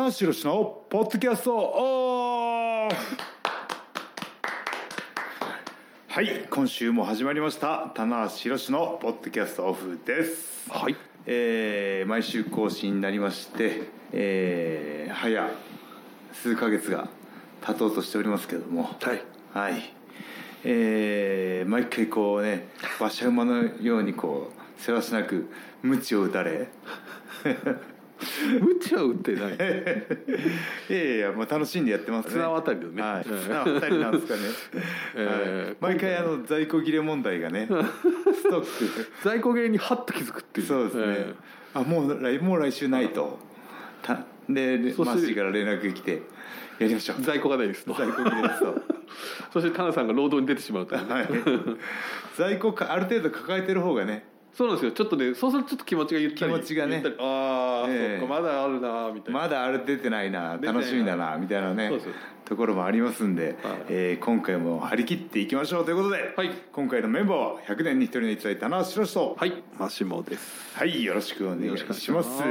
[0.00, 2.96] 棚橋宏のポッドキャストオフ
[6.08, 7.92] はい今週も始まりました。
[7.94, 10.70] 棚橋宏のポッドキャストオフです。
[10.70, 10.96] はい。
[11.26, 15.50] えー毎週更新になりまして、えー早
[16.32, 17.10] 数ヶ月が
[17.60, 18.84] 経とうとしておりますけれども。
[18.84, 19.22] はい。
[19.52, 19.94] はい。
[20.64, 25.50] えー毎回こうね馬車馬のようにこうせわしなく
[25.82, 26.68] 鞭を打たれ
[28.60, 29.54] 無知は打ってない。
[30.90, 32.32] いやいやもう楽しんでやってますね。
[32.32, 33.02] 綱渡りだね。
[33.02, 33.28] はい。
[33.28, 33.42] うん。
[33.42, 34.40] 綱渡りなんですかね、
[35.16, 35.76] えーはい。
[35.80, 38.66] 毎回あの在庫切れ問題がねストック。
[39.22, 40.66] 在庫切れにハッと気づくっていう。
[40.66, 41.34] そうですね、え
[41.74, 43.38] あもう来もう来週ないと。
[44.02, 46.22] たでマッシーから連絡が来て
[46.78, 47.16] やりましょう。
[47.18, 47.94] ー在庫がないですと。
[47.94, 48.82] 在庫切れですと。
[49.52, 51.04] そしてタナさんが労働に出てしまうとね。
[51.08, 51.28] はい。
[52.36, 54.92] 在庫かある程度抱えてる方がねそうなんですよ。
[54.92, 56.52] ちょっとねそうするとちょっと気持ちがゆったり。
[56.52, 57.02] 気持ちがね。
[57.18, 58.18] ああ、ええ。
[58.20, 59.40] そっかまだあるなみたいな。
[59.40, 61.90] まだあれ出てないな楽しみだなみたいなね
[62.44, 63.56] ところもありますんで、はい。
[63.88, 66.50] えー今回も張り切っていきましょうということで、はい。
[66.72, 69.62] 今回のメンバーは100年に一人の逸材棚橋宏とはい。
[69.78, 70.76] マシモです。
[70.76, 71.94] はい、よろしくお願いしま。
[71.94, 72.36] します。
[72.36, 72.42] す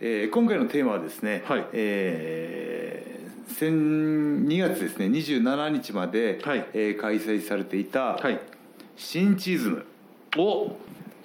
[0.00, 1.66] えー今回のテーマはですね、はい。
[1.74, 6.66] えー先2月ですね27日まで、はい。
[6.72, 8.40] えー開催されていた、はい。
[8.96, 9.84] シンチズム。
[10.38, 10.74] お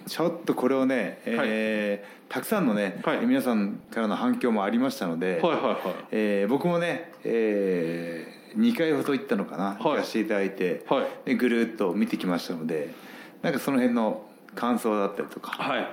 [0.08, 3.26] ちょっとこれをね、えーたくさんのね、はい。
[3.26, 5.78] 皆さんからの反響もありましたので、はいはいはい。
[6.12, 9.78] えー僕もね、え2回ほど行ったのかな、はい。
[9.78, 11.06] 行かせていただいて、はい。
[11.24, 12.94] でぐるっと見てきましたので
[13.42, 15.88] なんかその辺の感想だったりとか、はい。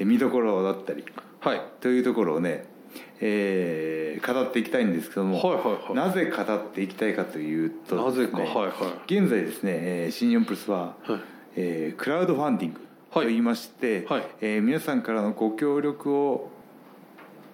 [0.00, 1.04] え見どころだったり
[1.40, 1.60] はい。
[1.80, 2.64] というところをね、
[3.20, 5.94] えー語っていきたいんですけども、はいはいはい。
[5.94, 9.14] なぜ語っていきたいかというとなぜかはいはい。
[9.14, 11.20] 現在ですね、えー新日本プロレスは、はい。
[11.56, 12.80] えークラウドファンディング
[13.22, 14.26] といいまして、はい。
[14.40, 16.50] えー皆さんからのご協力を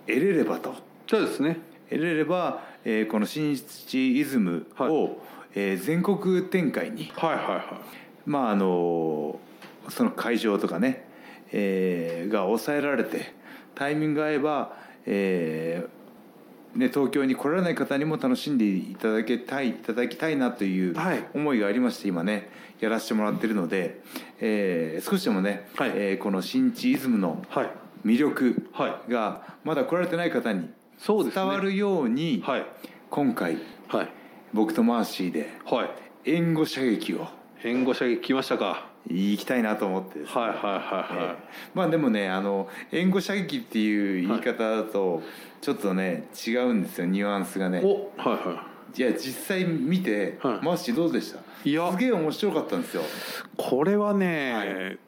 [0.07, 0.75] 得れればと。
[1.09, 1.59] そうですね。
[1.91, 5.17] 得れれば、えーこの新日イズムを、はい。
[5.55, 7.65] えー全国展開にはいはいはい。
[8.27, 9.39] まああの
[9.89, 11.07] その会場とかね、
[11.53, 13.35] えーが抑えられて
[13.75, 16.02] タイミングが合えば、えー
[16.75, 21.25] ね、東京に来られない方にも楽しんでいただきたいいただきたいなというはい。
[21.35, 22.49] 思いがありまして今ね
[22.81, 24.01] やらせてもらってるので、
[24.41, 25.93] えー少しでもね、はい。
[25.95, 27.71] えーこの新地イズムのはい。
[28.05, 29.13] 魅力はい。
[29.13, 30.69] がまだ来られてない方に
[31.07, 32.67] 伝わるようにはい。
[33.11, 34.09] 今回はい。
[34.55, 35.91] 僕とマーシーではい。
[36.31, 37.27] 援護射撃を。
[37.65, 40.69] 援護射撃来ましたか行きたいなと思ってですねはいはいは
[41.15, 41.37] いはい、
[41.75, 45.23] まあでもねあの援護射撃っていう言い方だと
[45.61, 47.81] ちょっとね違うんですよニュアンスがね。
[47.85, 49.01] おはいはい。
[49.01, 50.65] や実際見て、はい。
[50.65, 51.41] マーシーどうでした？
[51.65, 51.91] いや。
[51.91, 53.03] すげえ面白かったんですよ。
[53.57, 54.99] これはね、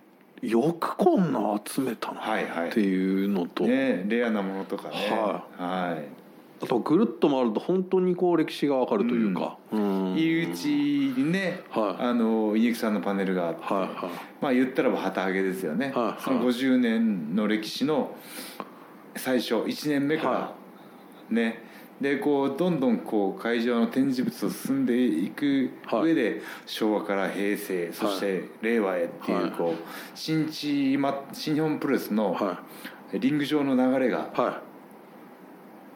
[0.41, 2.69] よくこんな集めたなはいはい。
[2.71, 4.95] っていうのと、ねレアなものとかね。
[5.11, 6.24] ははい
[6.63, 10.13] あとぐるっと回ると本当にこう歴史がわかるというか、うん。
[10.15, 12.03] 入り口にね、はい。
[12.05, 13.91] あの猪木さんのパネルがあって、はいはい。
[14.41, 16.23] まあ言ったらば旗揚げですよね、はいはい。
[16.23, 18.17] その50年の歴史の
[19.17, 20.55] 最初1年目から、は
[21.31, 21.63] ね。
[22.01, 26.03] でこうどんどんこう会場の展示物を進んでいくはい。
[26.03, 29.51] 上で、昭和から平成そして令和へっていう、はい。
[29.53, 29.83] こう
[30.15, 32.63] 新地ま新日本プロレスのは
[33.13, 34.74] リング上の流れがいはい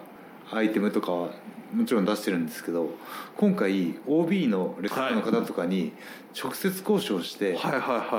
[0.51, 1.30] アイテムとかは
[1.74, 2.89] もちろん出してるんですけど
[3.38, 5.94] 今回 OB のレスラーの方とかに
[6.38, 7.57] 直接交渉して、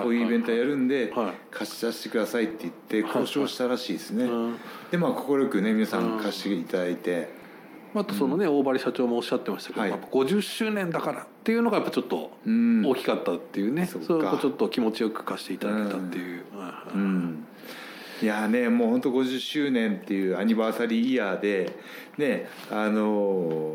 [0.03, 1.33] こういうイベントやるんではい。
[1.51, 4.57] 貸し出してくださいって言って交渉したらしいですね、うん。
[4.91, 6.19] でまあ快くね皆さん。
[6.19, 7.42] 貸していただいて、
[7.95, 9.91] あとそのね、大張社長もおっしゃってましたけど、はい。
[9.91, 12.83] やっぱ50周年だからっていうのがやっぱちょっとうん。
[12.87, 14.07] 大きかったっていうね、そっか。
[14.07, 16.45] それをちょっと気持ちよく貸していただけたっていう、
[16.95, 17.47] う、ん、
[18.23, 21.77] いやーねもう本当50周年っていうアニバーサリーイヤーで
[22.17, 23.75] ねあの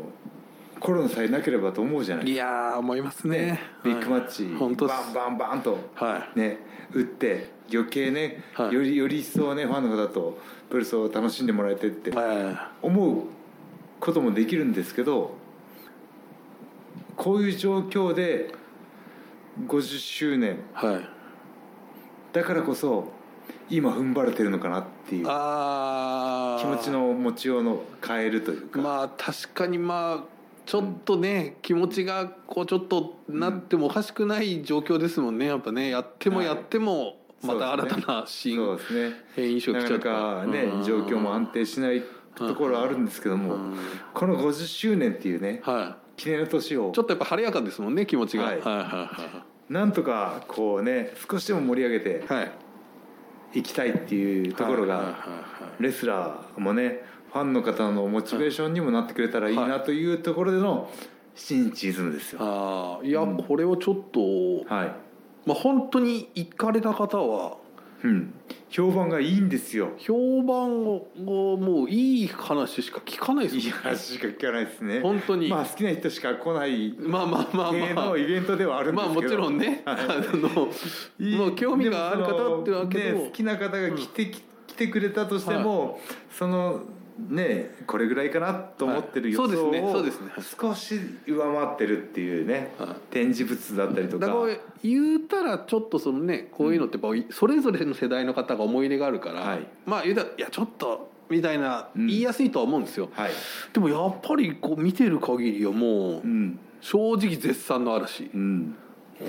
[0.80, 2.30] コロナさえなければと思うじゃない。
[2.30, 3.38] いやー思いますね。
[3.38, 6.58] ねビッグマッチ、本当バンバンバンとはね
[6.92, 8.72] 打って余計ね、はい。
[8.72, 10.38] よりより一層ねファンの方と
[10.68, 13.24] プロレスを楽しんでもらえてってい、は思う
[14.00, 15.34] こともできるんですけど
[17.16, 18.54] こういう状況で
[19.66, 20.52] 50周年。
[20.52, 21.08] いはい。
[22.32, 23.08] だからこそ
[23.68, 25.24] 今踏ん張れてるのかなっていう。
[25.24, 35.46] 気持ちの持ちようの変えるというか、まあ確かにまあちょっとね、気持ちがこうちょっとなってもおかしくない状況ですもんね。
[35.46, 39.16] やっぱねやってもやってもまた新たな新そうですね。
[39.34, 40.84] 変異種が来ちゃったなかねうん。
[40.84, 42.02] 状況も安定しない
[42.38, 43.78] ところはあるんですけどもうん。
[44.14, 52.24] この50周年っていうねは記念の年をいちょっとやっぱ晴れやかですもんね気持ちが、ははいい、はいはなんとかこうね少しでも盛り上げて
[53.54, 53.62] い。
[53.62, 55.26] きたいっていうところが
[55.80, 57.02] レスラーもね
[57.32, 60.90] ファンの方のモチベーションにもなってくれたらいいなというところでの
[61.34, 62.40] 新日イズムですよ。
[62.42, 63.42] ああいや、うん。
[63.42, 64.92] これをちょっと、はい。
[65.46, 67.58] まあ本当に行かれた方は
[68.04, 68.32] うん、
[68.70, 69.90] 評判がいいんですよ。
[69.98, 71.06] 評判を
[71.56, 75.00] もういい話しか聞かないですいいもん話しか聞かないですね。
[75.00, 75.48] 本当に。
[75.48, 76.94] まあ好きな人しか来ない。
[76.98, 78.06] まあまあまあ系まあ。
[78.06, 79.22] のイベントではあるんでますあけど。
[79.22, 79.96] もちろんね、はい。
[79.98, 80.68] あの
[81.18, 83.04] いいもう興味がある方ってわけど。
[83.04, 86.00] でもね好きな方が来て、き来てくれたとしても、
[86.30, 86.82] その
[87.18, 90.30] ねこれぐらいかなと思ってる予想をそうですね。
[90.60, 92.88] 少し上回ってるっていうね、はい。
[93.10, 94.26] 展示物だったりとか。
[94.26, 96.98] だから言うたらちょっとそのねこういうのって
[97.30, 99.66] それぞれの世代の方が思い入れがあるから、はい。
[99.86, 102.06] まあ言うたらいやちょっとみたいなうん。
[102.06, 103.30] 言いやすいとは思うんですよ、はい、
[103.72, 106.58] でもやっぱりこう見てる限りはもううん。
[106.80, 108.30] 正直絶賛の嵐。
[108.32, 108.76] うん、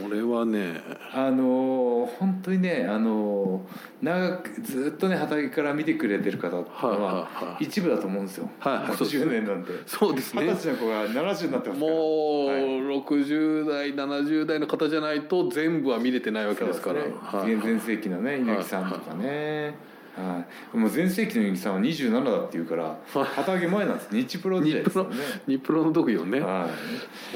[0.05, 0.81] 俺はね
[1.13, 9.23] あのー本当にねあのー長くずっとね畑から見てくれてる方っていうのは一部だと思うんですよ、はいはいそうです。
[9.25, 9.71] 50年なんて。
[9.85, 10.43] そうですね。
[10.43, 11.91] 二十歳の子が70になってますから。
[11.91, 12.61] もうはい。
[12.99, 17.03] 60代70代の方じゃないと全部は見れてないわけですから。
[17.45, 19.75] 全盛期のね猪木さんとかね、
[20.15, 24.09] はい、もう全盛期の猪木さんは27だっていうから旗揚げ前なんです。
[24.11, 25.15] 日プロ時代ですよね。
[25.47, 26.39] 日プロの時よね。
[26.39, 26.67] は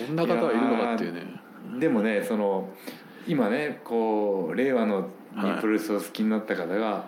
[0.05, 1.21] そんな方はいるのかっていうね。
[1.21, 1.23] い、
[1.79, 2.69] でもねその
[3.27, 5.61] 今ねこう令和のはい。
[5.61, 7.07] プロレスを好きになった方が、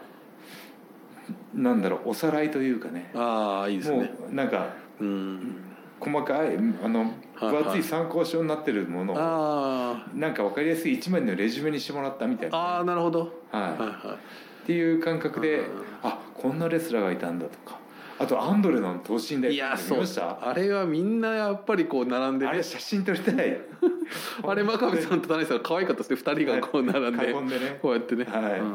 [1.53, 3.11] なんだろうおさらいというかね。
[3.13, 4.69] ああいいですもねうなんか
[4.99, 5.57] うん。
[5.99, 7.11] 細かいあのはい
[7.51, 13.19] 分厚い参考書になってるものをあなんか分かりやすい一枚のレジュメにしてもらったみたいあな、ああなるほど。
[13.51, 13.61] はい。
[13.61, 14.17] はいは
[14.63, 15.61] っていう感覚で
[16.01, 17.77] あこんなレスラーがいたんだとか
[18.17, 20.37] あとアンドレの等身大いいや見そうました？
[20.49, 22.51] あれはみんなやっぱりこう並んでね。
[22.51, 23.57] あれ写真撮りたい。
[24.47, 26.33] あれ真壁さんと田中さん可愛かったですね。
[26.35, 27.31] 二人がこう並んで。
[27.31, 27.79] 囲んでね。
[27.81, 28.25] こうやってね。
[28.25, 28.59] はい。
[28.59, 28.73] うん。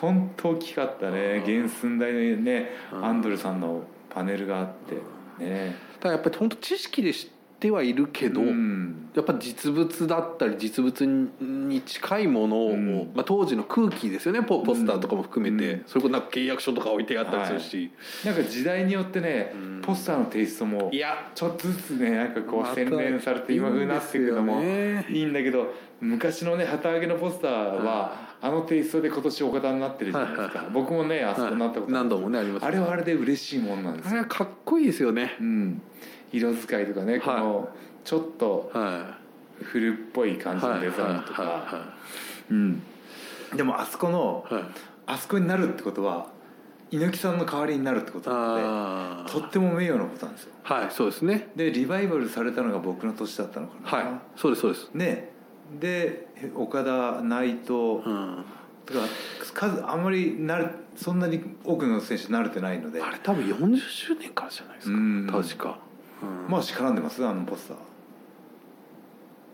[0.00, 1.42] 本当大きかったね。
[1.46, 3.04] 原寸大のねうん。
[3.04, 4.68] アンドレさんのパネルがあっ
[5.38, 5.76] てね。
[6.00, 9.10] ただやっぱり本当知識で知ってはいるけど、うん。
[9.14, 11.04] やっぱ実物だったり実物
[11.40, 13.10] に近いものを、うん。
[13.14, 15.82] まあ、当時の空気ですよねポポスターとかも含めて、うん。
[15.86, 17.90] それこそなんか契約書とか置いてあったりするし、
[18.24, 19.82] なんか時代によってねうん。
[19.82, 21.30] ポスターのテイストもいや。
[21.34, 30.42] ちょっとずつねなんかこう洗練されて今風になっていくのもいいんだけど昔のね旗揚げのポスターはあのテイストで今年お方になってるじゃないですか。
[30.42, 30.72] はいはいはい。
[30.72, 34.10] 僕もねあそこになったことある何度もねありますあれはあれで嬉しいもんなんですよ。
[34.10, 35.36] あれはかっこいいですよね。
[35.40, 35.82] うん
[36.32, 37.68] 色使いとかねこの
[38.04, 39.18] ちょっとは
[39.62, 41.42] 古っぽい感いじのデザインとか。
[41.42, 41.94] は
[42.50, 42.82] うん。
[43.56, 44.44] でもあそこの
[45.06, 46.28] あそこになるってことは
[46.90, 50.52] 猪木さんの代わりになるってことなのあでとっても名誉なことなんですよ。
[50.64, 51.48] あはいそうですね。
[51.56, 54.90] でリバイバルされたのが僕の年だったのかな、はいそうですそうです。
[54.94, 55.30] ね。
[55.78, 58.44] で岡田内藤うん。
[58.86, 59.00] とか
[59.54, 63.00] 数あんまりなるそんなに多くの選手慣れてないので。
[63.02, 64.94] あれ多分40周年からじゃないですか。
[64.96, 65.28] うん。
[65.30, 65.89] 確か、うん
[66.48, 67.24] まあし絡んでます？
[67.24, 67.76] あのポスター。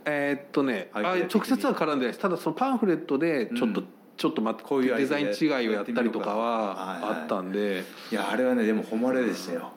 [0.07, 2.19] えーっとね、あ直接は絡んでないです。
[2.19, 6.75] ただそのパンフレットでちょっと、うんちょっと待ってこういうデザイン違いをやったりとかは
[7.07, 9.73] あったんで、いやあれはねでも誉れでしたよ。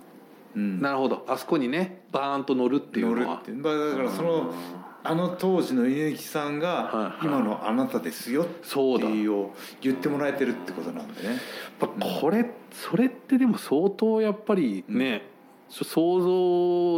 [0.56, 0.80] うん。
[0.80, 1.26] なるほど。
[1.28, 4.54] あそこにねバーンと乗るっていう乗るのはってまあだからその
[5.04, 9.10] あの当時の稲木さんが今のあなたですよってそうだ。
[9.10, 11.38] いうを言ってもらえてるってことなんでね。
[12.22, 15.26] これそれってでも相当やっぱりね、ちょ
[15.70, 16.22] 想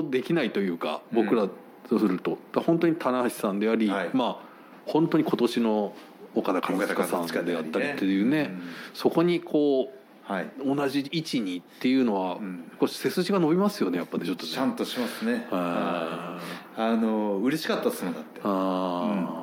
[0.04, 1.26] 像できないというかうん。
[1.26, 1.48] 僕ら
[1.90, 4.10] とすると、だから本当に棚橋さんであり、はい。
[4.14, 4.52] まあ
[4.86, 5.94] 本当に今年の
[6.34, 8.50] 岡田和親さんであったりっていうね。
[8.52, 8.62] うん。
[8.94, 9.92] そこにこ
[10.24, 12.72] はい、う同じ位置にっていうのは、うん。
[12.80, 14.52] これ背筋が伸びますよねやっぱねちょっとね。
[14.52, 15.48] ちゃんとしますね。
[15.52, 16.38] あ
[16.78, 16.92] はい。
[16.94, 18.40] あの嬉しかったっすもんだって。
[18.44, 19.38] あ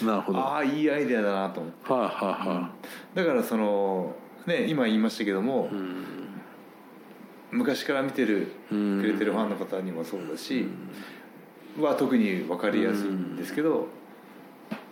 [0.00, 0.38] ー、なるほど。
[0.38, 1.92] はいああいいアイデアだなと思って。
[1.92, 2.70] はいは
[3.14, 4.14] だからその
[4.46, 6.27] ね今言いましたけどもい、うん
[7.50, 9.00] 昔から見てるうん。
[9.00, 10.66] くれてるファンの方にもそうだし、
[11.78, 13.88] は特に分かりやすいんですけど、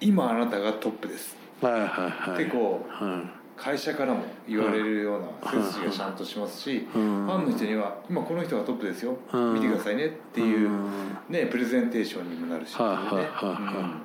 [0.00, 1.36] 今あなたがトップです。
[1.60, 2.42] はいはいはい。
[2.42, 3.36] ってこうはい。
[3.56, 7.26] 会社からも言われるような背筋がちゃんとしますし、うん。
[7.26, 9.54] ファンの人には今この人がトップですよ、うん。
[9.54, 10.90] 見てくださいねっていう、うん。
[11.30, 14.00] ね、プレゼンテーションにもなるし、はいはいはいは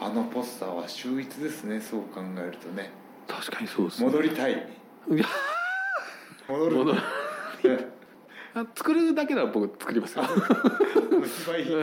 [0.00, 0.06] い。
[0.06, 0.08] うん。
[0.08, 2.90] あのポスターは秀逸ですねそう考えるとね。
[3.26, 4.06] 確かにそうですね。
[4.06, 4.66] 戻りたい。
[6.48, 6.76] 戻る。
[6.76, 7.00] 戻る
[8.54, 10.24] あ 作るだけなら僕作りますよ。
[11.24, 11.78] 一番いいよ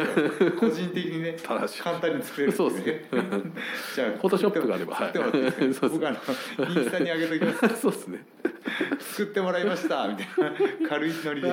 [0.59, 1.59] 個人的にね簡
[1.99, 3.09] 単に作れるっていそうですね。
[3.95, 6.17] じゃあフォトショップがあれば作ってもらって はい僕あの
[6.69, 7.81] インスタに上げときます。
[7.81, 8.25] そうですね。
[8.99, 10.27] 作ってもらいましたみたい
[10.83, 10.89] な。
[10.89, 11.49] 軽いノリで。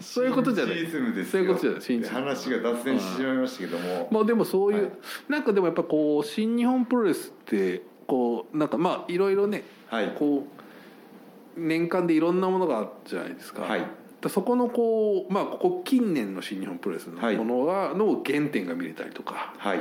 [0.00, 0.86] そういうことじゃない。
[0.86, 0.98] そ
[1.38, 2.08] ういうことじゃない。
[2.08, 4.92] 話が脱線してしまいましたけども、まあでもそういう、はい。
[5.28, 10.12] なんかでもやっぱこう新日本プロレスってこうなんかまあいろいろねはい。
[10.16, 10.61] こう
[11.56, 13.62] 年間でいろんなものがあるじゃないですか。
[13.62, 13.86] はい。
[14.20, 19.80] だそこのこうまあここ近年の新日本プロレスのはいものが、の原点が見れたりとかはい。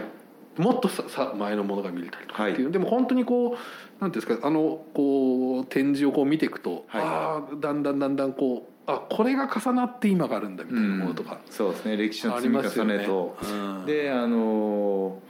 [0.57, 7.01] もっとささ前のものが見れたりとかはいっていう、でも本当にこうなんていうんですかあのこう展示をこう見ていくと、はい。
[7.01, 11.97] ああだんだんだんだんこうあこれが重なって今があるんだみたいなものとか、そうですね。
[11.97, 12.95] 歴史のあり積みますよね。
[12.95, 13.45] 重ねと、う
[13.83, 13.85] ん。
[13.85, 15.21] であの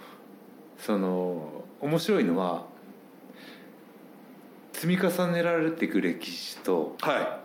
[0.78, 2.71] その面白いのは
[4.82, 7.42] 積み重ねられていく歴史とは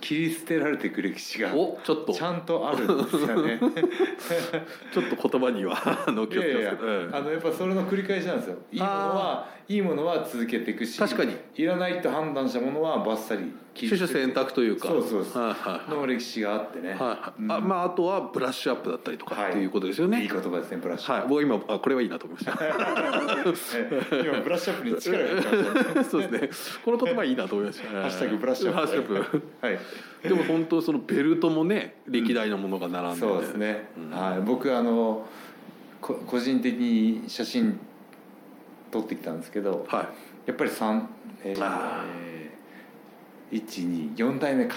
[0.00, 2.12] 切り捨てられていく歴史がちょっと。
[2.12, 3.60] ちゃんとあるんですよね。
[4.92, 5.76] ちょっと言葉には
[6.08, 6.86] あのい気をつけますけど。
[6.86, 7.14] うん。
[7.14, 8.56] あのやっぱそれの繰り返しなんですよ。
[8.72, 11.36] いいものはいいものは続けていくし確かに。
[11.54, 14.88] いらないと判断したものはバッサリ切取捨選択というか。
[14.88, 15.42] そうそうそう。
[15.42, 17.42] はいはいの歴史があってね、はいはい。
[17.42, 17.52] うん。
[17.52, 19.50] あまああとはブラッシュアップだったりとかはい。
[19.52, 22.64] っていうことですよね、いい言葉ですねブラッシュ、はい、僕今あこれはいいなと思いました。
[22.64, 22.70] え
[24.24, 26.04] 今ブラッシュアップに力が入ってましたね。
[26.08, 26.50] そうですね。
[26.84, 27.88] この言葉いいなと思いました。
[27.88, 29.42] ハッシュタグブラッシュアップ。
[29.60, 29.78] はい。
[30.22, 34.10] でも本当そのベルトもね歴代のものが並んでて、そうですね、うん。
[34.10, 35.26] はい、僕あの
[36.00, 37.78] こ個人的に写真
[38.90, 40.10] 撮ってきたんですけどは
[40.46, 41.02] やっぱり3
[41.44, 42.35] えあー、
[43.52, 44.76] 124代目か。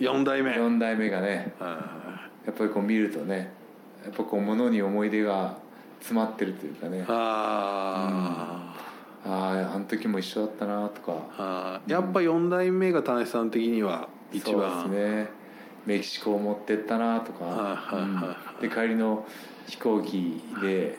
[0.00, 0.50] い4代目。
[0.52, 3.52] 4代目がねあやっぱりこう見るとね
[4.04, 5.56] やっぱこう物に思い出が
[6.00, 7.04] 詰まってるというかね。
[7.08, 8.74] あ
[9.24, 11.80] あああの時も一緒だったなとか。
[11.86, 14.82] やっぱ4代目が田中さん的には一番。
[14.82, 15.42] そうですね。
[15.86, 18.68] メキシコを持ってったなとか、うん。
[18.68, 19.26] で帰りの
[19.68, 20.98] 飛行機で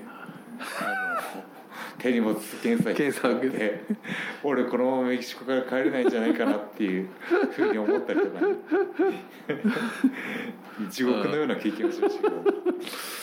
[0.59, 1.43] あの
[1.99, 3.81] 手荷物検査検査受けて。
[4.43, 7.07] 俺このままメキシコから帰れないんじゃないかなっていう
[7.55, 8.55] ふうに思ったりとかね。
[10.89, 12.43] 地獄のような経験をしましたけど。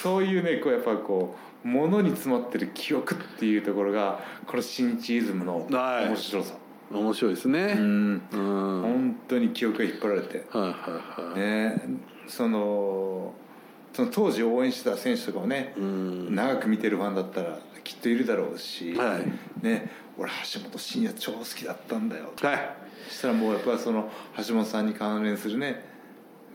[0.02, 6.06] そういうねこうやっぱこう物に詰まってる記憶っていうところがこの新チーズムのはい。
[6.08, 6.54] 面白さ、
[6.90, 7.76] 面白いですね。
[7.78, 8.22] うん。
[8.32, 10.46] 本当に記憶が引っ張られて。
[10.50, 11.82] はいはい、ね。
[12.26, 13.34] その
[13.92, 16.34] その当時応援してた選手とかもね、うん。
[16.34, 19.64] 長く見てるファンだったらきっといるだろうし、はい。
[19.64, 22.32] ね、俺橋本真也超好きだったんだよ。
[22.40, 22.76] はい。
[23.08, 25.84] そしたらもうやっぱりその橋本さんに関連するね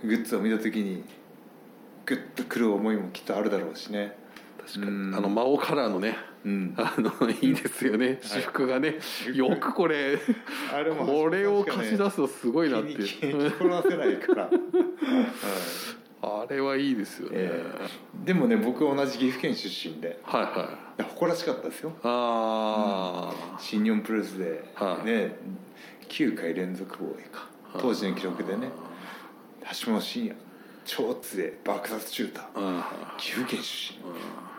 [0.03, 1.03] グッズを見た時に
[2.05, 4.15] グッとくる思いもきっとあるだろうしね。
[4.59, 4.85] 確かに。
[4.85, 5.15] うん。
[5.15, 6.73] あの魔王カラーのねうん。
[6.77, 8.19] あのいいですよね。
[8.21, 8.99] 私服がね
[9.33, 10.19] よくこれ
[10.73, 13.51] あれもこれを貸し出すのすごいなって気に気いうに
[13.89, 17.63] せないから、 はいあれはいいですよね、え
[18.23, 18.25] え。
[18.25, 20.19] でもね僕は同じ岐阜県出身で。
[20.23, 21.03] はいはい。
[21.03, 21.91] 誇らしかったですよ。
[22.03, 24.63] ああ、新日本プロレスで。
[24.75, 25.05] はい。
[25.05, 25.35] ね、
[26.09, 27.47] 9回連続防衛か。
[27.77, 28.69] 当時の記録でね。
[29.83, 30.35] 橋本真也
[30.85, 32.45] 超強い爆殺シューター。
[32.55, 33.93] あ岐阜県出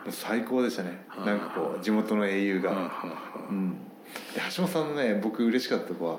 [0.06, 0.12] 身。
[0.12, 1.06] 最高でしたね。
[1.24, 2.92] なんかこう地元の英雄が、
[3.48, 3.74] うん、
[4.34, 6.18] で橋本さんのね僕嬉しかったとこは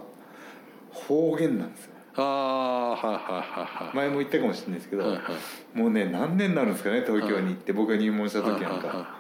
[0.92, 3.96] 方言なんですよああはいはいはいはい。
[3.96, 5.22] 前も言ったかもしれないですけど、はいは
[5.74, 9.16] もうね何年になるんですかね東京に行って僕が入門した時なんはいはいか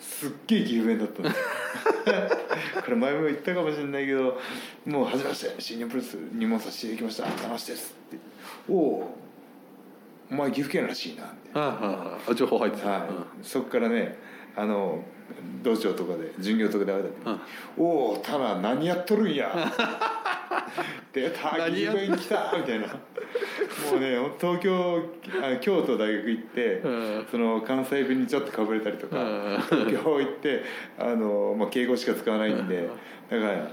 [0.00, 1.36] すっげえ岐阜弁だったんです。
[1.36, 1.42] よ
[2.84, 4.38] これ前も言ったかもしれないけど
[4.86, 7.48] 「もう始めまして新日本プロレス入門させていただきました。
[7.48, 8.18] 騙しです」って
[8.68, 9.16] 「おお
[10.30, 13.10] お前岐阜県らしいな」みたいあああ情報入ってな、た、はい。
[13.42, 14.18] そっからね
[14.56, 15.04] あの
[15.62, 17.40] 道場とかで巡業とかで会うた時に
[17.78, 19.54] 「おおただ何やっとるんや」
[21.12, 22.86] 出た岐阜県来たみたいな。
[22.86, 22.92] も
[23.96, 25.02] うね東京
[25.42, 27.26] あ京都大学行って、うん。
[27.30, 29.60] その関西弁にちょっとかぶれたりとか、うん。
[29.60, 30.62] 東京行って
[30.98, 32.88] あの、まあ、敬語しか使わないんで、
[33.30, 33.70] だから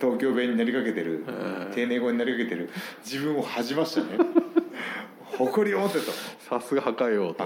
[0.00, 1.30] 東京弁になりかけてる、う
[1.70, 1.72] ん。
[1.74, 2.68] 丁寧語になりかけてる
[3.04, 4.06] 自分を恥じましたね。
[5.38, 6.12] 誇りを持ってと。
[6.40, 7.44] さすが破壊王と。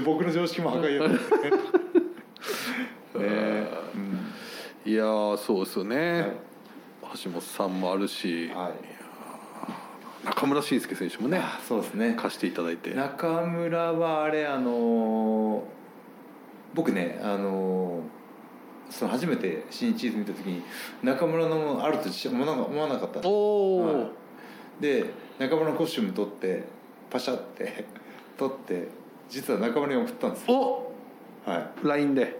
[0.00, 1.18] 僕の常識も破壊よ ね。
[3.18, 3.66] ね
[4.84, 6.55] いやーそうですよね、はい
[7.22, 8.72] 橋本さんもあるし、はい。
[10.26, 12.14] 中村慎介選手もねあそうですね。
[12.18, 12.94] 貸していただいて。
[12.94, 15.62] 中村はあれあのー
[16.74, 18.16] 僕ねあのー
[18.90, 20.62] その初めて新チーズ見た時に
[21.02, 24.10] 中村のものあるとし思わな思わなかったおお、は
[24.80, 24.82] い。
[24.82, 25.04] で
[25.38, 26.64] 中村のコスチューム取って
[27.10, 27.84] パシャって
[28.36, 28.88] 取って
[29.28, 30.56] 実は中村に送ったんですよ。
[30.56, 30.92] お。
[31.44, 31.86] はい。
[31.86, 32.34] LINE, LINE,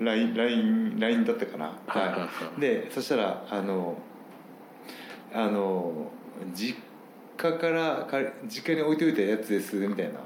[0.00, 1.78] LINE だったかな？
[1.86, 2.60] はい。
[2.60, 3.96] でそしたらあの
[5.32, 6.10] あの
[6.54, 6.78] 実
[7.36, 10.20] 家からか実家に置いといたやつですみたいな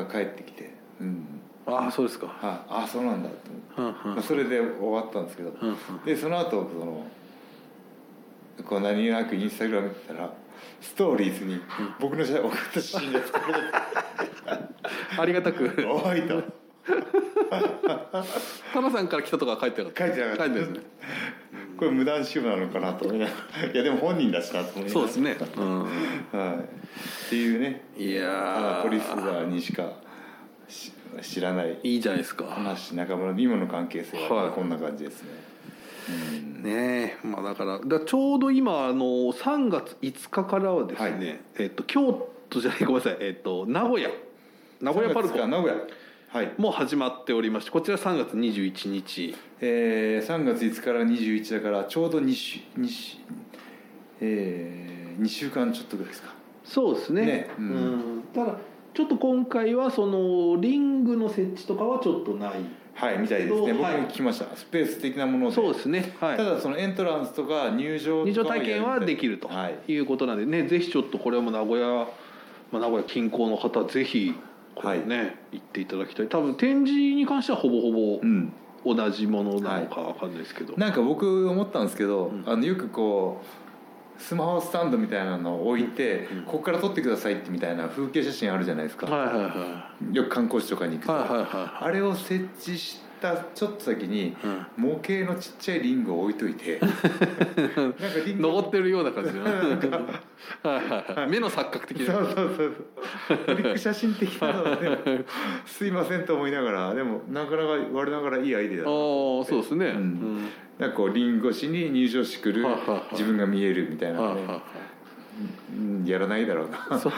[0.00, 0.70] のが帰ってきて。
[1.00, 1.40] うん。
[1.66, 2.28] ああそうですか。
[2.42, 3.34] ああそうなんだと
[3.82, 4.08] 思って。
[4.08, 5.52] まあ、それで終わったんですけど、
[6.04, 7.04] でその後その
[8.64, 10.32] こう何気なくインスタグラム見てたら
[10.80, 11.60] ストーリーズに
[12.00, 13.60] 僕の写真送った写真が使われて
[15.20, 15.64] ありがたく。
[15.90, 16.42] おいと
[18.72, 20.06] タナさんから来たとかは書いてなかった。
[20.06, 20.86] 書いてなかった書いてないですね。
[21.76, 23.72] これ無断使用なのかなと思いながら。
[23.72, 24.94] いやでも本人だしなと思いながら。
[24.94, 25.80] そうですね、うん、
[26.32, 27.84] はい、っていうね。
[27.96, 28.82] いやー。
[28.82, 29.90] ポリスザーにしか
[30.68, 31.78] し知らない。
[31.82, 32.44] いいじゃないですか。
[32.46, 34.52] 話中村の今の関係性ははい。
[34.52, 35.30] こんな感じですね、
[36.62, 37.26] ねえ。
[37.26, 41.40] まあだからだからちょうど今あの3月5日からはですね、はい。
[41.58, 43.16] えっと京都じゃないごめんなさい。
[43.20, 44.10] えっと名古屋。
[44.80, 45.34] 名古屋パルコ。
[45.34, 45.78] 3月か名古屋。
[45.78, 46.05] はい
[46.58, 49.34] もう始まっておりましてこちら3月21日。
[49.60, 53.16] えー、3月5日から21だからちょうど2週 2, 週、
[54.20, 56.34] えー、2週間ちょっとぐらいですか。
[56.64, 57.26] そうですね。
[57.26, 57.50] ね。
[57.58, 58.18] ううん。
[58.18, 58.58] んただ
[58.92, 62.50] ちょっと今回はそのリングの設置とかはちょっとない。
[62.94, 63.60] はいみたいですね。
[63.60, 63.94] 僕もはい。
[64.04, 65.54] 聞きました、スペース的なもので。
[65.54, 66.14] そうですね。
[66.20, 66.36] はい。
[66.36, 69.92] ただそのエントランスとか入場入場とかも体験はできるとはい。
[69.92, 72.06] いうことなんでね、ぜひちょっとこれはもう名古屋、
[72.72, 74.34] まあ、名古屋近郊の方ぜひ
[74.76, 76.28] これね、行っていただきたい。
[76.28, 78.52] 多分展示に関してはほぼほぼうん
[78.84, 82.44] 同じものなのかわかんないですけど、なんか僕思ったんですけど、ん。
[82.46, 86.42] あのよくこうスマホスタンドみたいなのを置いて、うん。
[86.44, 94.36] ここから撮ってくださいってみたいな風景写真あるじゃないですか、はいはいはよく観光地とかに行くと、いはいはいはあれを設置したちょっと先に
[94.76, 96.90] 模型のちっちゃいリングを置いといて なん
[97.92, 99.44] かリング登ってるような感じの
[101.28, 102.14] 目の錯覚的な。
[102.14, 102.74] そうそうそう
[103.28, 103.38] そう。
[103.38, 105.24] トリック写真的なので、
[105.66, 108.86] すいませんと思いながらでもなかなか我ながらいいアイデアだああ
[109.44, 109.94] そうですね、うん。
[109.94, 110.48] うん。
[110.78, 112.64] なんかこうリング越しに入場してくる
[113.12, 114.42] 自分が見えるみたいなのね
[116.06, 116.98] やらないだろうな。
[116.98, 117.12] そう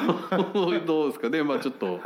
[0.86, 1.42] どうですかね。
[1.42, 2.00] まあちょっと、はい、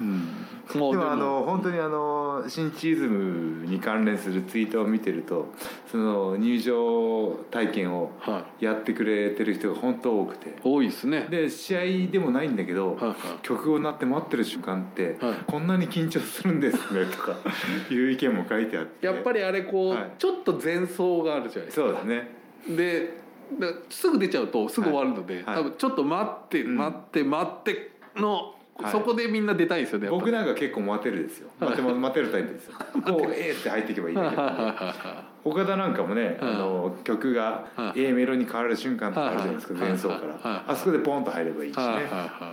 [0.00, 0.28] うん。
[0.72, 5.48] でもあの本当にあの新チーズムに関連するツイートを見てると
[5.90, 8.64] その入場体験をはい。
[8.64, 10.56] やってくれてる人が本当多くて。
[10.62, 11.26] 多いですね。
[11.30, 12.98] で試合でもないんだけど、
[13.42, 15.34] 曲を鳴って待ってる瞬間って、はい。
[15.46, 17.36] こんなに緊張するんですねとか
[17.90, 19.06] いう意見も書いてあって。
[19.06, 20.10] やっぱりあれこう、はい。
[20.18, 21.86] ちょっと前奏があるじゃないですか。
[21.86, 22.40] そうですね。
[22.68, 23.19] でで
[23.88, 25.56] すぐ出ちゃうとすぐ終わるので、はい。
[25.56, 26.76] 多分ちょっと待ってうん。
[26.76, 28.92] 待って待っての、はい。
[28.92, 31.50] そこでみんな出たいんですよね僕なんか結構待てるですよ。
[31.58, 32.74] 待て待てるタイプですよ。
[33.04, 34.36] こうえーって入っていけばいいだけ。
[34.36, 38.04] どは岡田なんかもね、うんあの曲がはい。
[38.04, 39.82] A メロに変わる瞬間とかあるじゃないですか、はい。
[39.90, 40.22] 前奏かはい。
[40.44, 41.84] ら、あそこでポンと入ればいいしね、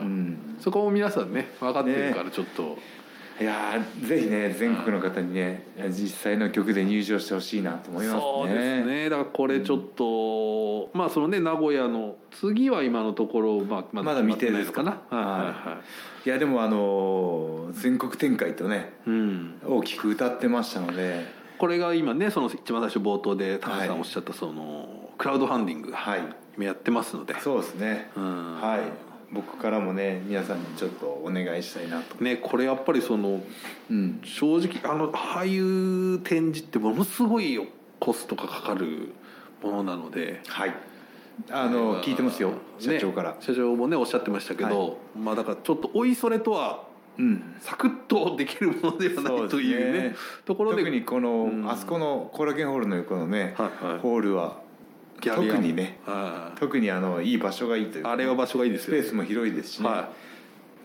[0.02, 2.78] うん、そこも皆さんね分かってるからちょっと、
[3.40, 8.22] いやーぜひね全国の方にね実際の曲で入場してほしいなと思いますね。
[8.22, 9.10] そうですね。
[9.10, 14.92] だからこれちょっと、まあそのね名古屋の次は今のところ、まあ、まだ未定ですかな。
[14.92, 15.16] はい。
[15.16, 15.82] はいは
[16.26, 16.30] いい。
[16.30, 19.62] やでもあのー全国展開とねうん。
[19.66, 21.26] 大きく歌ってましたので。
[21.60, 26.22] これが今ねその一番最初冒頭で田中さはいんおっしゃったその、クラウドファンディングはい。
[26.56, 27.40] 今やってますので。
[27.40, 28.62] そうですね、うん。
[28.62, 28.80] はい
[29.32, 33.42] 僕からもね皆さんにちょっとお願いしたいなと、ねこれやっぱりその
[33.90, 37.60] うん、正直あのああいう展示ってものすごい
[38.00, 39.14] コストがかかる
[39.62, 40.42] ものなので。
[40.48, 40.74] はい。
[41.52, 46.84] あのね聞いてますよ社長から、ね社長もねおっしゃってましたけど、まあだからちょっとおいそれとは
[47.18, 47.56] うん。
[47.60, 51.70] サクッとできるものではないというねところで特にこの、うん。
[51.70, 54.00] あそこのコラケンホールの横のね、はいはい。
[54.00, 54.62] ホールは
[55.22, 56.00] ギャリア特にね。
[56.06, 59.90] は特にあのいい場所がいいというあれは場所がいいですよスペースも広いですしね。
[59.90, 60.10] は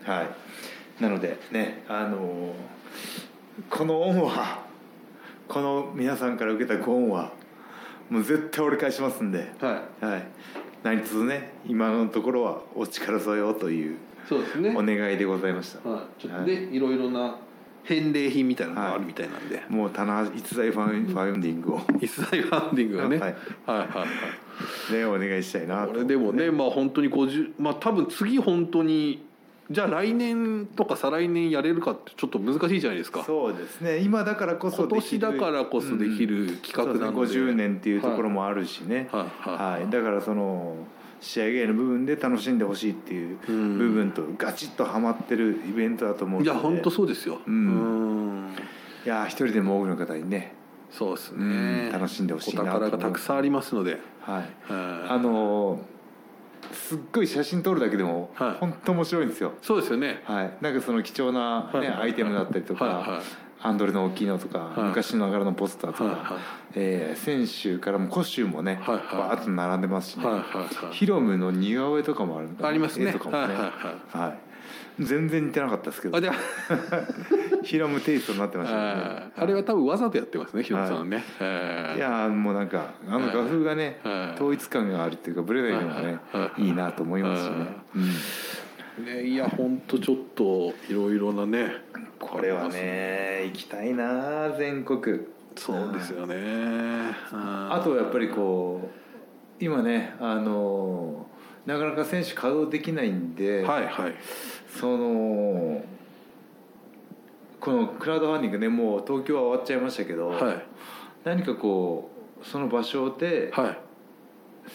[0.05, 0.23] は
[0.99, 2.53] い、なのでねあのー
[3.69, 4.65] この恩は
[5.47, 7.31] この皆さんから受けたご恩は
[8.09, 10.05] もう絶対折り返しますんで、いはい。
[10.05, 10.27] はい、
[10.83, 14.75] 何卒ね今のところはお力添えをというそうですね。
[14.75, 17.37] お願いでございました、はい、ちょっとで、い、ろいろな
[17.83, 21.81] 返礼品みたいなのがあるみたいなんで、もう棚逸材ファンファウンディングを。
[22.01, 24.05] イスライファンディングがね、ははいい、はいは
[24.91, 24.93] い。
[24.93, 25.93] ねお願いしたいなと。
[25.93, 29.25] これでもねまあ本当に50まあ多分次本当に
[29.71, 33.23] じゃあ来年とか再来年やれるかってちょっっと難しいじゃないですか。
[33.23, 33.99] そうですね。
[33.99, 37.51] 今だからこそ今年だからこそできる企画なので、そうですね。
[37.51, 39.81] 50年っていうところもあるしね、はいはい。
[39.81, 40.75] はい、だからその
[41.23, 43.77] 試合外の部分で楽しんでほしいっていううん。
[43.77, 46.51] 部分とガチッとはまってるイベントだと思うので。
[46.51, 47.39] いや本当そうですよ。
[47.47, 47.53] うん。
[47.55, 48.53] うん。
[49.05, 50.53] いや一人でも多くの方にね、
[50.91, 55.09] そうですうねん楽しんでほしいなとお宝がたくさんありますので、はい、はい。
[55.09, 55.79] あの
[56.71, 58.57] すっごい写真撮るだけでもはい。
[58.59, 60.21] 本当面白いんですよ、そうですよね。
[60.25, 61.87] はい、なんかその貴重な、ねはい。
[61.87, 63.21] アイテムだったりとか、はいはい
[63.63, 64.89] ハンドルの大きいのとか、はい。
[64.89, 66.23] 昔ながらのポスターとか、はいはい。
[66.75, 69.05] えー選手からもコスチュームもね、はいはい。
[69.05, 70.41] バーッと並んでますしね、はいはい
[70.85, 70.93] はい。
[70.93, 73.11] ヒロムの似顔絵とかもあるありますね。
[73.11, 73.63] 絵とかもね、はいは
[74.17, 74.37] いはい。
[74.99, 76.19] 全然似てなかったですけど。
[77.63, 78.81] ヒロムテイストになってましたね。
[78.83, 81.23] ああれは多分わざとやってますね、ひろさんはね。
[81.39, 81.99] えい。
[82.01, 84.35] やーもうなんかあの画風がね、はい。
[84.35, 86.73] 統一感があるっていうかブレないのがね、はいいい。
[86.73, 87.67] なと思いますしね、はい。
[87.95, 88.03] うん。
[88.03, 91.71] ーね、いや、本当ちょっといろいろなね。
[92.29, 95.19] これはね行きたいな全国
[95.55, 96.35] そうですよね。
[97.31, 101.27] ああとやっぱりこう今ねあの
[101.65, 104.15] なかなか選手稼働できないんで、はいはい。
[104.79, 105.83] その
[107.59, 110.65] このクラウドファンディングねもう東京は終わっちゃいましたけど、はい。
[111.23, 112.09] 何かこ
[112.41, 113.77] うその場所ではい。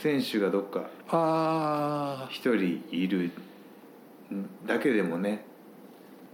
[0.03, 3.33] 選手がどっかあ一人いる
[4.67, 5.47] だけでもね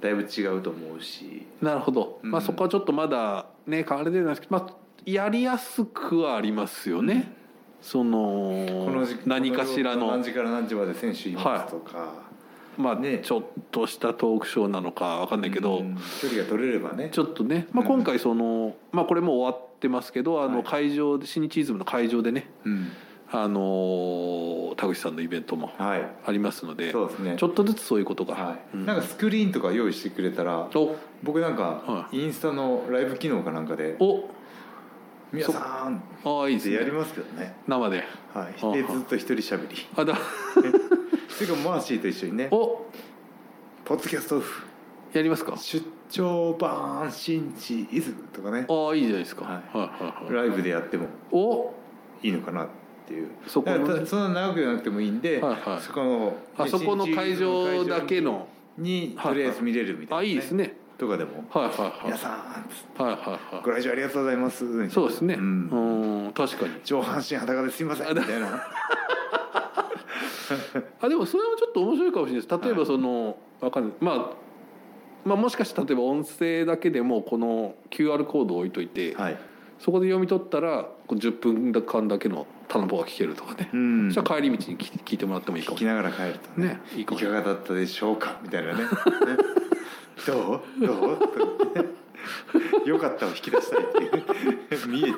[0.05, 1.47] だいぶ違うと思うし。
[1.63, 2.21] あ、なるほど。
[2.23, 2.31] うん。
[2.31, 4.75] まあ、そこはちょっとまだね、変われてないですけど、まあ、
[5.07, 7.33] やりやすくはありますよね。
[7.81, 12.15] そこのの時何かしらこの何時から何時まで選手いますとか、
[12.77, 13.21] まあ、ね。
[13.23, 15.97] ちょっとしたトークショーなのかわかんないけど、うん。
[16.21, 17.09] 距離が取れればね。
[17.11, 17.91] ちょっとね、まあ、うん。
[17.91, 20.65] 今回その、まあ、これもう終わってますけどあのはい。
[20.65, 22.51] 会場で新日イズムの会場でね。
[22.65, 22.89] うん
[23.35, 26.09] あのー田口さんのイベントもはい。
[26.27, 27.37] ありますのでそうですね。
[27.39, 28.59] ちょっとずつそういうことが、はい。
[28.75, 28.87] うん。
[28.87, 30.97] なんかスクリーンとか用意してくれたらお。
[31.23, 34.29] 僕なんかはインスタのライブ機能かなんかでお
[35.33, 36.75] 「皆さん!」ああいいですね。
[36.77, 37.57] ってやりますけどね。
[37.69, 38.05] 生で。
[38.35, 38.65] はい。
[38.65, 39.77] はでずっと一人しゃべり。
[39.97, 40.17] あだ。
[40.55, 42.49] それからマーシーと一緒にね。
[42.51, 42.85] お。
[43.85, 44.67] ポッドキャストオフ。
[45.13, 45.57] やりますか？
[45.57, 48.67] 出張版新地イズムとかね。
[48.69, 50.35] ああいいじゃないですか、ははいはいはい。
[50.35, 51.73] ライブでやってもお。
[52.23, 52.65] いいのかな。
[52.65, 53.29] っていう。
[53.47, 53.71] そこ
[54.07, 55.81] そんな長くなくてもいいんで、はいはい。
[55.83, 58.49] そこのあそこの会場だけの。
[58.79, 60.77] にはいとりあえず見れるみたいな、あいいですね。
[60.99, 61.45] とかでも。
[61.51, 61.93] はいはいはい。
[62.07, 62.33] 皆さん
[63.03, 63.17] はいは
[63.53, 64.65] いはご来場ありがとうございます。
[64.65, 65.35] いそうですね。
[65.35, 66.75] ううんん確かに。
[66.85, 68.09] 上半身裸ですいません。
[68.09, 68.65] みたいな。
[71.01, 72.61] あでもそれもちょっと面白いかもしれないです。
[72.63, 73.93] 例えばその、わかんない。
[74.01, 74.31] まあ
[75.25, 79.39] まあもしかして例えば音声だけでもこの QR コードを置いといて、はい。
[79.79, 84.11] そこで読み取ったらこう10分間だけのタナポが聞けるとかね、うん。
[84.11, 85.77] じゃあ帰り道に聞聞いてもらってもいいかも。
[85.77, 86.67] 聞きながら帰るとね。
[86.69, 88.39] ねいいかがだったでしょうか？
[88.43, 88.83] みたいなね。
[88.85, 88.89] ね。
[90.27, 90.87] どう？
[90.87, 91.19] どう？
[92.89, 94.89] よかったを引き出したいっていう。
[94.89, 95.15] 見えて見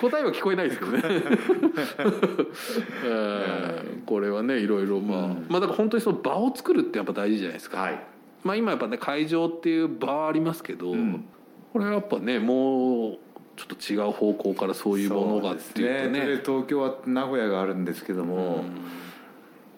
[0.00, 1.08] 答えは聞こえないですけどね、え
[3.04, 5.46] ーこれはねいろいろまあ、うん。
[5.48, 8.04] まあだから本当にその場を作るってやっぱ大事じゃないですか、えはい、
[8.44, 11.24] まあ今やっぱね会場っていう場はありますけど、うん。
[11.72, 13.18] これはやっぱねもう
[13.56, 16.20] ちょっと違う方向からそういうものがっていうね。
[16.20, 16.26] ね。
[16.26, 18.62] で東京は名古屋があるんですけども、うん。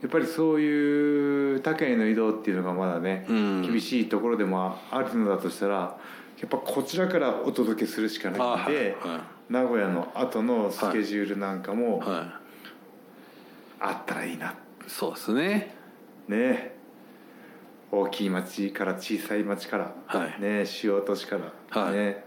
[0.03, 3.63] やっぱりそういう他県への移動っていうのがまだね、うん。
[3.63, 12.41] 厳しいところでもあるのだとしたらやっぱこちらからお届けするしかないんで、あはいは名古屋の後のスケジュールなんかもいは
[13.81, 14.55] あったらいいな、い
[14.87, 15.75] そうですね。
[16.29, 16.75] ね。
[17.91, 20.41] 大きい町から小さい町から、はい。
[20.41, 21.95] ね主要都市から、はい。
[21.95, 22.25] ね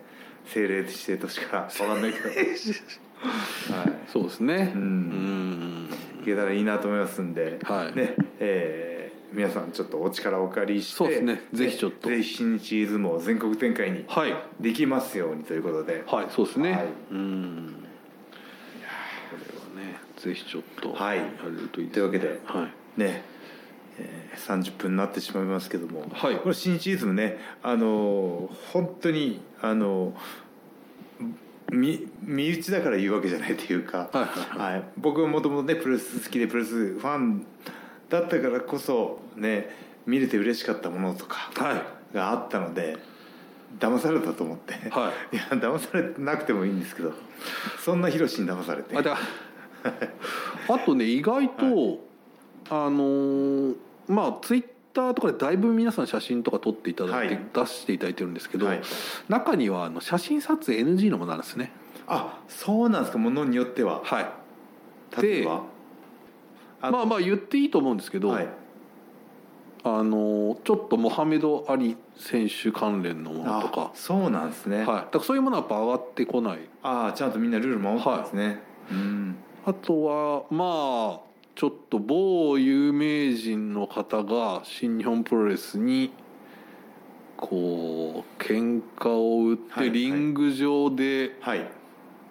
[0.47, 2.37] 政令指定都市から分かんないけど、はい、
[4.11, 4.71] そうですね。
[4.75, 5.83] ううん。
[5.85, 5.89] ん
[6.21, 7.95] いけたらいいなと思いますんで、はい。
[7.97, 8.97] ねえー
[9.33, 11.41] 皆さんちょっとお力をお借りしてそうですね。
[11.51, 12.07] ぜひちょっと。
[12.07, 14.33] ぜひ新日イズムを全国展開にはい。
[14.61, 16.85] できますようにということで、はいそうですね、はい。
[17.11, 17.73] うん。
[19.29, 19.35] こ
[19.75, 19.99] れはね。
[20.17, 21.17] ぜひちょっとはい。
[21.17, 21.99] やれるといいですね。
[21.99, 22.65] というわけではい。
[22.65, 23.36] ねえー
[24.35, 26.37] 30分になってしまいますけども、はい。
[26.37, 30.13] この新シーズンねあの本当にあの
[31.71, 34.17] 身身内だから言うわけじゃないというか、はい
[34.57, 34.83] はいはい。
[34.97, 37.45] 僕はもともとねプロレス好きでプロレスファン
[38.09, 39.69] だったからこそね
[40.05, 42.15] 見れて嬉しかったものとかはい。
[42.15, 42.97] があったので
[43.79, 45.35] 騙されたと思って、はい。
[45.35, 47.13] いや騙されてなくてもいいんですけど。
[47.83, 48.95] そんなヒロシに騙されて。
[48.95, 49.17] あだ
[50.69, 52.03] あとね意外と、
[52.69, 53.75] あのー
[54.07, 57.45] まあツイッターとかでだいぶ皆さん写真とか撮っていただいて、はい。
[57.53, 58.81] 出していただいてるんですけど、はい。
[59.29, 61.71] 中にはあの写真撮影 NG のものなんですね。
[62.07, 63.17] あそうなんですか。
[63.17, 64.01] ものによっては。
[64.03, 64.29] はい。
[65.21, 65.63] 例えば？
[66.79, 68.47] まあまあ言っていいと思うんですけど、はい。
[69.83, 76.59] あのーちょっとモハメド・アリ選手関連のものとあか、そうなんですね、はい、だからそういうものはやっぱ上がってこない。
[76.83, 78.59] ああちゃんとみんなルール守ってますね、
[78.91, 79.35] うん。
[79.65, 81.26] あとはまあ
[81.57, 86.13] ちょっと某有名人の方が新日本プロレスに
[87.35, 91.67] こう喧嘩を売っはいてリング上ではい。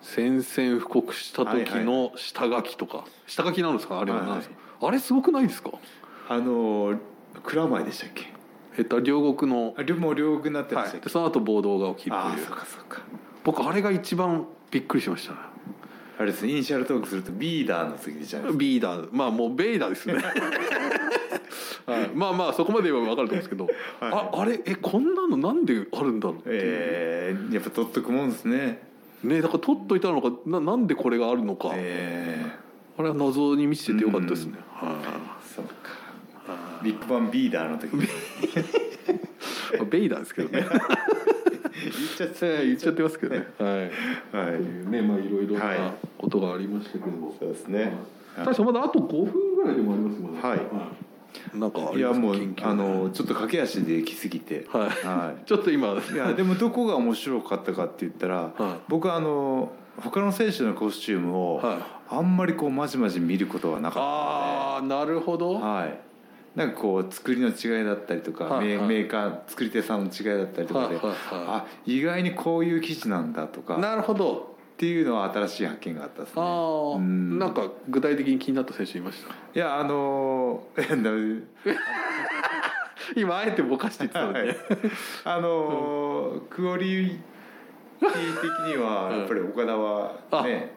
[0.01, 3.05] 宣戦布告した時はいの下書きとか。
[3.27, 3.99] 下書きなんですか？
[3.99, 4.87] あれははいはい何ですか？
[4.87, 5.73] あれすごくないですか？
[6.29, 6.97] あの
[7.43, 8.33] 蔵前でしたっけ？
[8.79, 12.47] えっと両国のもう両国になってまはいしたっけ、でその後暴動が起きるああという。
[12.47, 13.03] そうかそうか。
[13.43, 15.39] 僕あれが一番びっくりしましたね
[16.19, 18.59] あれですねイニシャルトークするとビーダーの次じゃないですか。
[18.59, 19.09] ビーダー。
[19.13, 20.15] まあもうベイダーですね、
[21.87, 23.73] はい、まあまあそこまで言えば分かると思うんですけど、はい。
[24.01, 24.61] ああれ？
[24.65, 28.83] えこんなのなんであるんだろうってえー、やっぱ取っとくもんですね。
[29.23, 32.45] ねだから取っといたのかななんでこれがあるのか、え
[32.99, 34.91] あれは謎に満ちててよかったですね、はい。
[34.91, 36.07] ー、そうか。
[36.83, 37.91] ビッグバンビーダーの時
[39.91, 40.65] ベイダーですけどね
[41.91, 43.47] 言っちゃ言っちゃってますけどね。
[43.59, 43.91] はいはい。
[43.91, 44.83] とい。
[44.83, 45.79] うねまあいろいろはない。
[46.19, 47.93] ことがありましたけども、そうですね。
[48.37, 50.41] 確かまだあと5分ぐらいでもありますもんね。
[50.41, 50.61] はい。
[51.55, 54.67] なんかいやもうあのちょっと駆け足で来すぎて。
[54.71, 54.89] はい。
[55.07, 55.89] はちょっと今。
[55.89, 58.81] いいやでもどこが面白かったかって言ったら、はい。
[58.89, 61.97] 僕はあの他の選手のコスチュームを、はい。
[62.09, 65.99] あんまりこうまじまじ見ることはなかっああなるほど、はい、
[66.57, 68.87] なんかこう作りの違いだったりとか、メはいはい。
[68.89, 71.15] メーカー作り手さんの違いだったりとかで、はいはいはい。
[71.49, 74.57] あ意外にこういう生地なんだとかっなるほど。
[74.79, 76.43] ていうのは新しい発見があったですね。
[76.43, 77.39] ああ、うん。
[77.39, 79.33] なんか具体的に気になった選手いました？
[79.33, 81.43] いやあのー
[83.17, 84.57] 今あえてぼかして言ってたので、はい。
[85.25, 87.19] あのークオリ
[88.01, 90.13] ティ的にはやっぱり岡田は
[90.45, 90.73] ね、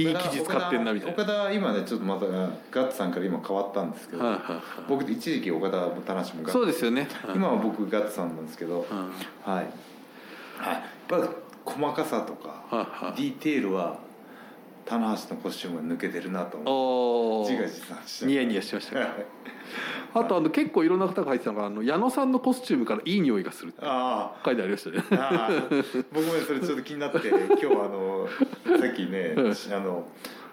[0.00, 1.22] いい生地使ってんなみたいな。
[1.22, 4.60] 岡田今ねちょっとまたガッツさんから今変わったんですけど、はいはいはい。
[4.88, 6.52] 僕一時期岡田も田無もガッツ。
[6.52, 9.52] そうですよね、 今は僕ガッツさんなんですけど、うん。
[9.52, 9.64] はい、
[10.58, 11.28] はい、やっぱ
[11.64, 13.22] 細かさとか、はいはい。
[13.22, 13.98] ディテールは
[14.90, 18.98] 棚橋のコスチュームが抜けてるなと思って自画自賛してニヤニヤしてました。
[18.98, 19.08] はい。
[20.12, 25.04] あとあの結構いろんな方が入ってたのがあの矢野さんのコスチュームからいい匂いがするってあ書いてありましたね。
[25.12, 25.50] あああ
[26.12, 28.26] 僕もねそれちょっと気になって今日あの
[28.80, 30.08] さっきねはいあの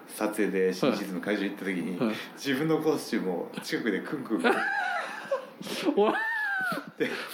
[0.06, 4.42] 撮影で新シーズンの会場行った時に、はい自分のコスチュームを近くでクンクン
[5.96, 6.12] お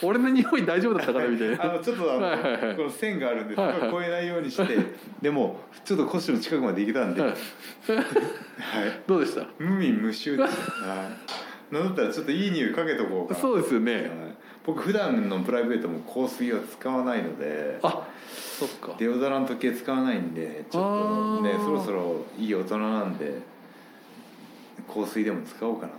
[0.03, 1.65] 俺の匂い大丈夫だったかなみたいな。
[1.65, 2.77] あのちょっとあの、はいはいはい。
[2.77, 3.81] この線があるんで、はいはい。
[3.81, 4.79] そこを越えないようにして。
[5.23, 7.37] でもちょっとコスチュームの近くまで行けたんで、ははい。
[7.37, 7.39] い、
[9.07, 9.47] どうでした？
[9.59, 11.11] 無味無臭です、は
[11.73, 13.35] い、なんだったらちょっといい匂いかけとこうか。
[13.35, 13.95] なそうですよね。
[13.95, 14.05] はい。
[14.67, 17.79] 僕普段のプライベートも香水は使わないので。
[17.83, 18.07] あ
[18.59, 18.95] そっか。
[18.99, 23.39] デオドラント系使わないんでちょっとねそろそろいい大人なんで
[24.87, 25.93] 香水でも使おうかな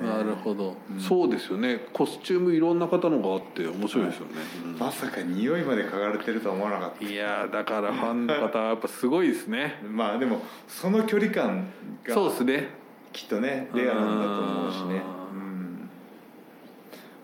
[0.00, 0.08] ね。
[0.08, 1.00] なるほど、うん。
[1.00, 1.80] そうですよね。
[1.92, 4.32] コスチュームいろんな方のがあって面白いですよね、
[4.64, 4.78] うん。
[4.78, 9.78] まさか匂いまで嗅がれてるとは思わなかっいやーだからファンの方はやっぱすごいですね。
[9.82, 11.66] た まあでもその距離感
[12.04, 12.68] がそうですね、
[13.12, 15.02] きっとねレアなんだと思うしね。
[15.32, 15.90] ううん。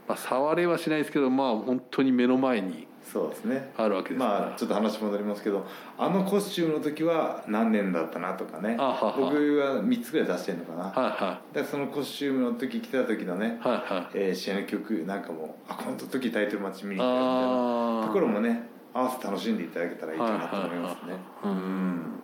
[0.09, 2.87] まあ、触れはしないですけどまあ本当に目の前に
[3.19, 3.73] そうですね。
[3.77, 5.67] あるわけですまあちょっと話戻りますけど
[5.99, 8.77] あのコスチュームの時は何年だったなとかね。
[8.79, 9.13] あはは。
[9.17, 10.85] 僕は3つぐらい出してるのかな。
[10.85, 14.07] はいはでそのコスチュームの時来た時のね、いはいはい。
[14.15, 18.07] えー試合の曲なんかもあこの時タイトルマッチ見に行ったみたいな。
[18.07, 21.53] ところもね合わせて楽しんでいただけたらいいかなと思いますねはい。
[21.53, 22.23] はいはいうん。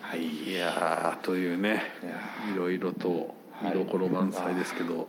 [0.00, 0.26] はい。
[0.26, 1.82] いやーというね
[2.54, 3.76] いろいろとはい。
[3.76, 5.08] 見どころ満載ですけど、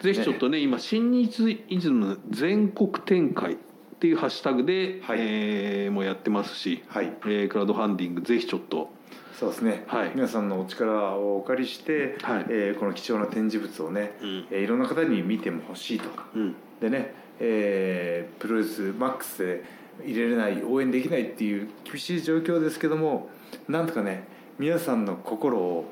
[0.00, 3.58] ぜひちょっとね今新日イズム全国展開
[3.96, 5.18] っていうハッシュタグで、はい。
[5.20, 7.12] えーもうやってますし、はい。
[7.24, 8.90] えークラウドファンディングぜひちょっと。
[9.38, 10.12] そうですね、はい。
[10.14, 12.46] 皆さんのお力をお借りして、はい。
[12.48, 14.46] えーこの貴重な展示物をね、うん。
[14.50, 16.54] えーいろんな方に見ても欲しいとうん。
[16.80, 19.64] でね、えープロレスマックスで
[20.04, 23.30] 入れれない応援できないっていう厳しい状況ですけども
[23.66, 24.28] なんとかね
[24.58, 25.90] 皆さんの心を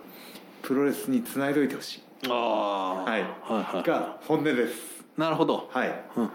[0.61, 2.03] プロレスにつないでおいてほしい。
[2.29, 3.89] ああはいはいはい。
[3.89, 5.69] が本音ですなるほど。
[5.73, 6.31] はい、うんうん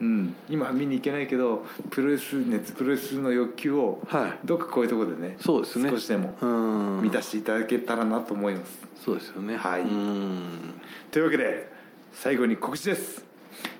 [0.00, 0.06] うん。
[0.18, 4.46] うん、今は見に行けないけどプロレス熱プロレスの欲求をはい。
[4.46, 5.88] どっかこういうところでねそうですね。
[5.90, 7.02] 少しでもうん。
[7.02, 8.86] 満たしていただけたらなと思います。
[9.04, 9.56] そうですよね。
[9.56, 9.82] はい。
[9.82, 10.74] うん。
[11.10, 11.72] というわけで
[12.12, 13.24] 最後に告知です、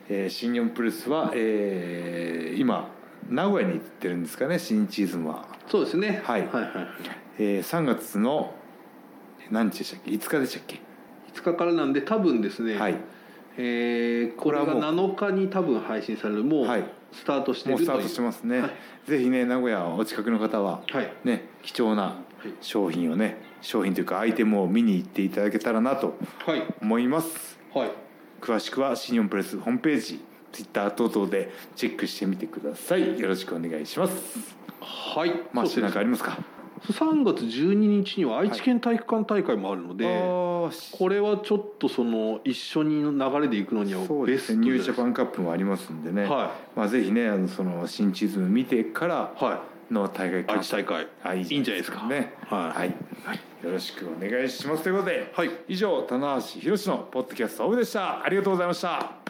[0.08, 2.88] えー新日本プロレスは、えー今
[3.28, 6.22] 名古屋に行ってるんですかね新シーズンは、そうですね。
[6.24, 6.46] はい。
[6.46, 6.70] はいはい。
[7.38, 8.54] えー3月の
[9.50, 10.80] 何日でしたっけ？5日でしたっけ
[11.34, 12.94] ？5日からなんで多分ですね、はい
[13.62, 16.44] えーこれは7日に多分配信される。
[16.44, 16.84] もうはい。
[17.12, 18.70] スタートしてるもうスタートしてますね、はい。
[19.10, 21.12] ぜひね名古屋お近くの方は、はい。
[21.24, 22.16] ね貴重な
[22.62, 26.14] 商品をね商品というかアイテムを見に行っていただけたらなと
[26.46, 26.62] はい。
[26.80, 27.58] 思います。
[27.74, 27.90] はい。
[28.40, 33.20] 詳しくは新日本プロレスホームページツイッター等々でチェックしてみてください。
[33.20, 34.56] よろしくお願いします。
[34.80, 35.32] はい。
[35.52, 36.38] マッシュなんそうですかありますか？
[36.88, 51.06] 3月12日には愛知県体育館大会もあるので、あーこれはちょっとその一緒に流れで行くのにはベストニュージャパンカップもありますんでね、はまあ、ぜひねあのその新地図見てからはの大会い愛知大会。
[51.22, 52.06] あいいいんじゃないですか。
[52.06, 52.78] ねはい。
[52.78, 52.84] は
[53.34, 54.84] い、よろしくお願いします。
[54.84, 55.50] ということで、はい。
[55.68, 58.24] 以上棚橋宏のポッドキャストオフでした。
[58.24, 59.20] ありがとうございました